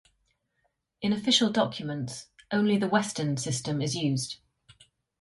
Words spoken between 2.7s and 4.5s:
the Western system is used.